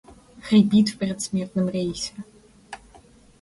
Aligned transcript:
Хрипит 0.41 0.89
в 0.89 0.97
предсмертном 0.97 1.69
рейсе. 1.69 2.13